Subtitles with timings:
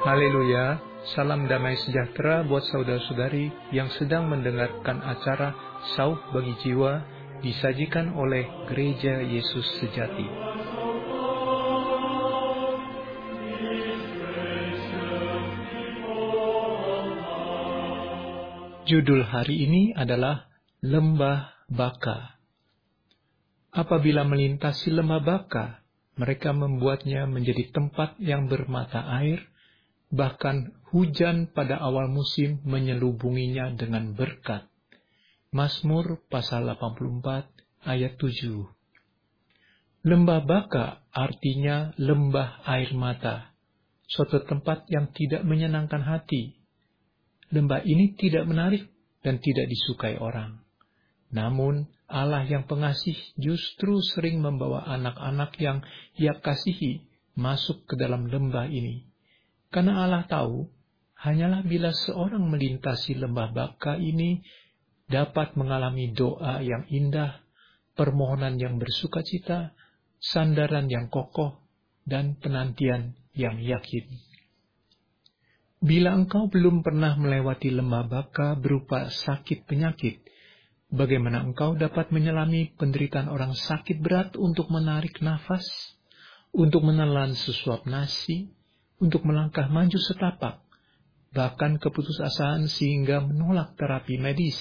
[0.00, 0.80] Haleluya,
[1.12, 5.52] salam damai sejahtera buat saudara-saudari yang sedang mendengarkan acara
[5.92, 7.04] Sauh Bagi Jiwa
[7.44, 10.24] disajikan oleh Gereja Yesus Sejati.
[18.88, 20.48] Judul hari ini adalah
[20.80, 22.40] Lembah Baka.
[23.68, 25.84] Apabila melintasi lembah Baka,
[26.16, 29.44] mereka membuatnya menjadi tempat yang bermata air,
[30.10, 34.66] bahkan hujan pada awal musim menyelubunginya dengan berkat.
[35.54, 38.66] Mazmur pasal 84 ayat 7.
[40.06, 43.54] Lembah Baka artinya lembah air mata,
[44.06, 46.58] suatu tempat yang tidak menyenangkan hati.
[47.50, 48.90] Lembah ini tidak menarik
[49.26, 50.62] dan tidak disukai orang.
[51.30, 55.82] Namun, Allah yang pengasih justru sering membawa anak-anak yang
[56.18, 57.06] ia kasihi
[57.38, 59.09] masuk ke dalam lembah ini
[59.70, 60.66] karena Allah tahu,
[61.14, 64.42] hanyalah bila seorang melintasi lembah baka ini
[65.06, 67.42] dapat mengalami doa yang indah,
[67.94, 69.74] permohonan yang bersuka cita,
[70.18, 71.62] sandaran yang kokoh,
[72.02, 74.10] dan penantian yang yakin.
[75.80, 80.20] Bila engkau belum pernah melewati lembah baka berupa sakit penyakit,
[80.92, 85.64] bagaimana engkau dapat menyelami penderitaan orang sakit berat untuk menarik nafas,
[86.52, 88.52] untuk menelan sesuap nasi,
[89.00, 90.60] untuk melangkah maju setapak,
[91.32, 94.60] bahkan keputusasaan sehingga menolak terapi medis.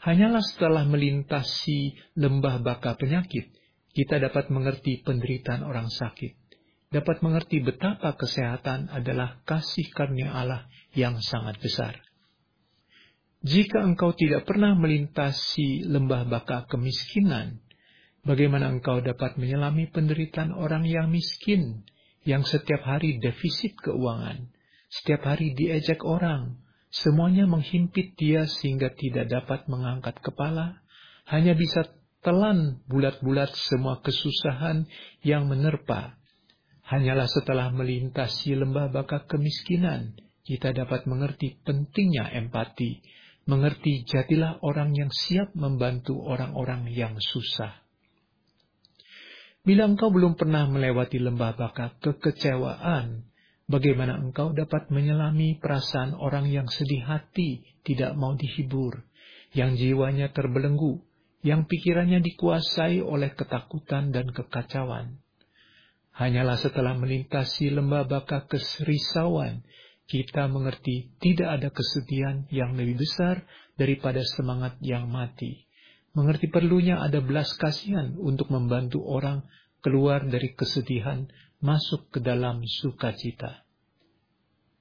[0.00, 3.52] Hanyalah setelah melintasi lembah baka penyakit,
[3.92, 6.36] kita dapat mengerti penderitaan orang sakit,
[6.92, 12.00] dapat mengerti betapa kesehatan adalah kasih karunia Allah yang sangat besar.
[13.46, 17.62] Jika engkau tidak pernah melintasi lembah baka kemiskinan,
[18.26, 21.86] bagaimana engkau dapat menyelami penderitaan orang yang miskin,
[22.26, 24.50] yang setiap hari defisit keuangan,
[24.90, 26.58] setiap hari diejek orang,
[26.90, 30.82] semuanya menghimpit dia sehingga tidak dapat mengangkat kepala,
[31.30, 31.86] hanya bisa
[32.26, 34.90] telan bulat-bulat semua kesusahan
[35.22, 36.18] yang menerpa.
[36.86, 43.02] Hanyalah setelah melintasi lembah baka kemiskinan, kita dapat mengerti pentingnya empati,
[43.46, 47.85] mengerti jadilah orang yang siap membantu orang-orang yang susah.
[49.66, 53.26] Bila engkau belum pernah melewati lembah baka kekecewaan,
[53.66, 59.02] bagaimana engkau dapat menyelami perasaan orang yang sedih hati, tidak mau dihibur,
[59.58, 61.02] yang jiwanya terbelenggu,
[61.42, 65.18] yang pikirannya dikuasai oleh ketakutan dan kekacauan.
[66.14, 69.66] Hanyalah setelah melintasi lembah baka keserisauan,
[70.06, 73.42] kita mengerti tidak ada kesedihan yang lebih besar
[73.74, 75.65] daripada semangat yang mati
[76.16, 79.44] mengerti perlunya ada belas kasihan untuk membantu orang
[79.84, 81.28] keluar dari kesedihan
[81.60, 83.68] masuk ke dalam sukacita.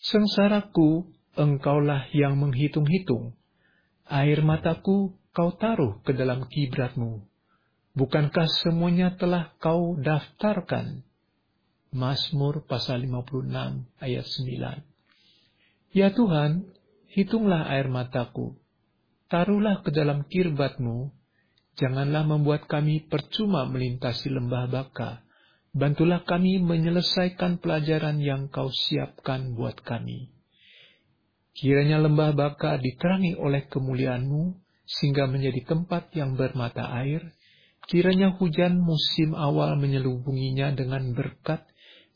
[0.00, 3.36] Sengsaraku, engkaulah yang menghitung-hitung.
[4.08, 7.28] Air mataku kau taruh ke dalam kibratmu.
[7.92, 11.04] Bukankah semuanya telah kau daftarkan?
[11.92, 15.92] Mazmur pasal 56 ayat 9.
[15.92, 16.72] Ya Tuhan,
[17.12, 18.56] hitunglah air mataku.
[19.28, 21.17] Taruhlah ke dalam kirbatmu
[21.78, 25.22] Janganlah membuat kami percuma melintasi lembah baka.
[25.70, 30.34] Bantulah kami menyelesaikan pelajaran yang kau siapkan buat kami.
[31.54, 37.34] Kiranya lembah baka diterangi oleh kemuliaanmu, sehingga menjadi tempat yang bermata air.
[37.86, 41.62] Kiranya hujan musim awal menyelubunginya dengan berkat.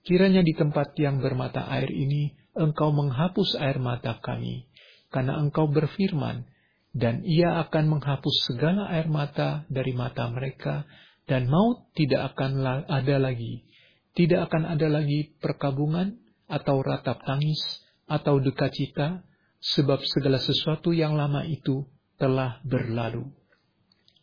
[0.02, 4.66] Kiranya di tempat yang bermata air ini, engkau menghapus air mata kami.
[5.14, 6.50] Karena engkau berfirman,
[6.92, 10.84] dan ia akan menghapus segala air mata dari mata mereka,
[11.24, 13.64] dan maut tidak akan ada lagi.
[14.12, 16.20] Tidak akan ada lagi perkabungan,
[16.52, 19.24] atau ratap tangis, atau duka cita,
[19.62, 21.88] sebab segala sesuatu yang lama itu
[22.20, 23.32] telah berlalu.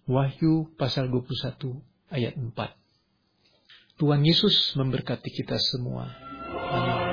[0.06, 2.79] Wahyu pasal 21 ayat 4
[4.00, 6.09] Tuhan Yesus memberkati kita semua.
[6.49, 7.09] Amin.